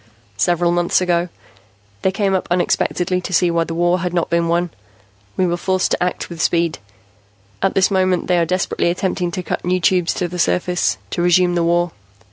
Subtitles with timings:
[0.37, 1.29] "Several months ago,
[2.01, 4.71] they came up unexpectedly to see why the war had not been won.
[5.37, 6.79] We were forced to act with speed.
[7.61, 11.21] At this moment they are desperately attempting to cut new Tubes to the surface, to
[11.21, 11.91] resume the war.